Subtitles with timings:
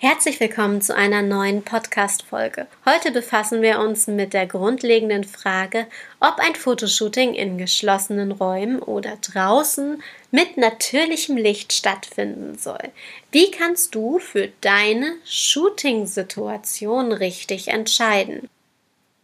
[0.00, 2.68] Herzlich willkommen zu einer neuen Podcast-Folge.
[2.86, 5.88] Heute befassen wir uns mit der grundlegenden Frage,
[6.20, 10.00] ob ein Fotoshooting in geschlossenen Räumen oder draußen
[10.30, 12.92] mit natürlichem Licht stattfinden soll.
[13.32, 18.48] Wie kannst du für deine Shooting-Situation richtig entscheiden?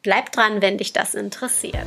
[0.02, 1.86] Bleib dran, wenn dich das interessiert.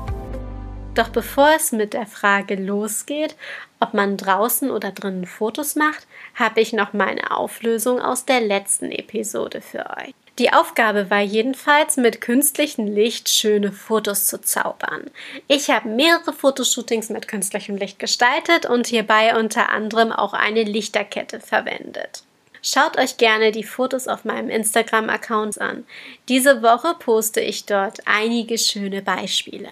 [1.01, 3.35] Doch bevor es mit der Frage losgeht,
[3.79, 6.05] ob man draußen oder drinnen Fotos macht,
[6.35, 10.13] habe ich noch meine Auflösung aus der letzten Episode für euch.
[10.37, 15.09] Die Aufgabe war jedenfalls, mit künstlichem Licht schöne Fotos zu zaubern.
[15.47, 21.39] Ich habe mehrere Fotoshootings mit künstlichem Licht gestaltet und hierbei unter anderem auch eine Lichterkette
[21.39, 22.21] verwendet.
[22.61, 25.83] Schaut euch gerne die Fotos auf meinem Instagram-Account an.
[26.29, 29.71] Diese Woche poste ich dort einige schöne Beispiele.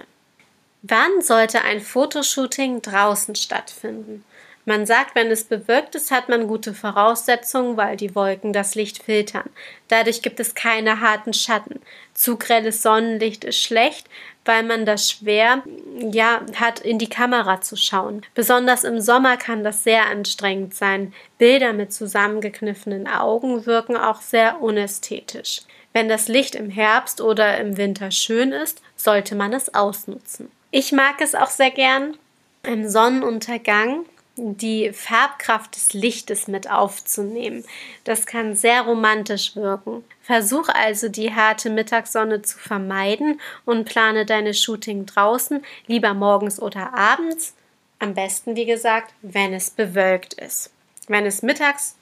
[0.82, 4.24] Wann sollte ein Fotoshooting draußen stattfinden?
[4.64, 9.04] Man sagt, wenn es bewölkt ist, hat man gute Voraussetzungen, weil die Wolken das Licht
[9.04, 9.50] filtern.
[9.90, 11.82] Dadurch gibt es keine harten Schatten.
[12.14, 14.08] Zu grelles Sonnenlicht ist schlecht,
[14.46, 15.64] weil man das schwer
[16.00, 18.22] ja, hat, in die Kamera zu schauen.
[18.34, 21.14] Besonders im Sommer kann das sehr anstrengend sein.
[21.38, 25.62] Bilder mit zusammengekniffenen Augen wirken auch sehr unästhetisch.
[25.92, 30.52] Wenn das Licht im Herbst oder im Winter schön ist, sollte man es ausnutzen.
[30.72, 32.18] Ich mag es auch sehr gern
[32.64, 34.06] im Sonnenuntergang
[34.42, 37.66] die Farbkraft des Lichtes mit aufzunehmen.
[38.04, 40.04] Das kann sehr romantisch wirken.
[40.22, 46.94] Versuch also die harte Mittagssonne zu vermeiden und plane deine Shooting draußen, lieber morgens oder
[46.94, 47.54] abends.
[47.98, 50.72] Am besten, wie gesagt, wenn es bewölkt ist.
[51.08, 51.96] Wenn es mittags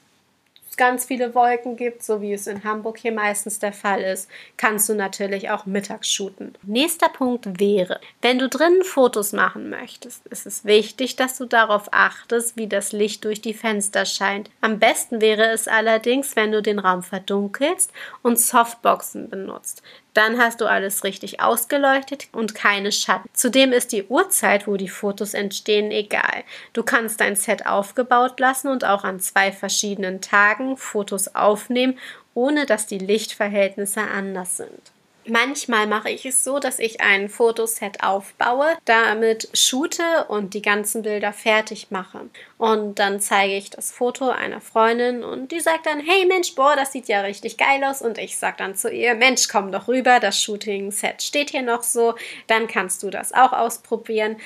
[0.78, 4.88] ganz viele Wolken gibt, so wie es in Hamburg hier meistens der Fall ist, kannst
[4.88, 6.54] du natürlich auch mittags shooten.
[6.62, 11.88] Nächster Punkt wäre, wenn du drinnen Fotos machen möchtest, ist es wichtig, dass du darauf
[11.92, 14.50] achtest, wie das Licht durch die Fenster scheint.
[14.62, 19.82] Am besten wäre es allerdings, wenn du den Raum verdunkelst und Softboxen benutzt.
[20.14, 23.28] Dann hast du alles richtig ausgeleuchtet und keine Schatten.
[23.32, 26.44] Zudem ist die Uhrzeit, wo die Fotos entstehen, egal.
[26.72, 31.98] Du kannst dein Set aufgebaut lassen und auch an zwei verschiedenen Tagen Fotos aufnehmen,
[32.34, 34.92] ohne dass die Lichtverhältnisse anders sind.
[35.30, 41.02] Manchmal mache ich es so, dass ich ein Fotoset aufbaue, damit shoote und die ganzen
[41.02, 42.30] Bilder fertig mache.
[42.56, 46.76] Und dann zeige ich das Foto einer Freundin und die sagt dann, hey Mensch, boah,
[46.76, 48.00] das sieht ja richtig geil aus.
[48.00, 51.82] Und ich sage dann zu ihr, Mensch, komm doch rüber, das Shooting-Set steht hier noch
[51.82, 52.14] so,
[52.46, 54.36] dann kannst du das auch ausprobieren.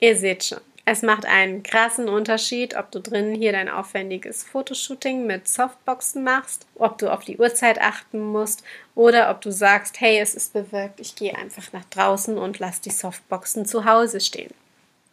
[0.00, 0.73] Ihr seht schon.
[0.86, 6.66] Es macht einen krassen Unterschied, ob du drinnen hier dein aufwendiges Fotoshooting mit Softboxen machst,
[6.74, 8.62] ob du auf die Uhrzeit achten musst
[8.94, 12.82] oder ob du sagst, hey, es ist bewölkt, ich gehe einfach nach draußen und lass
[12.82, 14.52] die Softboxen zu Hause stehen.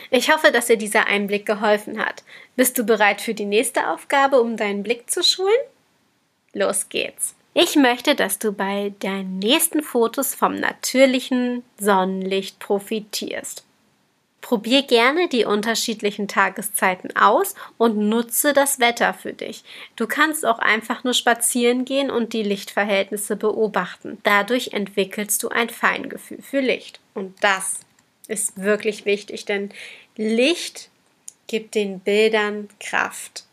[0.09, 2.23] Ich hoffe, dass dir dieser Einblick geholfen hat.
[2.55, 5.53] Bist du bereit für die nächste Aufgabe, um deinen Blick zu schulen?
[6.53, 7.35] Los geht's.
[7.53, 13.63] Ich möchte, dass du bei deinen nächsten Fotos vom natürlichen Sonnenlicht profitierst.
[14.41, 19.63] Probier gerne die unterschiedlichen Tageszeiten aus und nutze das Wetter für dich.
[19.95, 24.17] Du kannst auch einfach nur spazieren gehen und die Lichtverhältnisse beobachten.
[24.23, 26.99] Dadurch entwickelst du ein Feingefühl für Licht.
[27.13, 27.81] Und das
[28.27, 29.69] ist wirklich wichtig, denn
[30.17, 30.89] Licht
[31.47, 33.45] gibt den Bildern Kraft.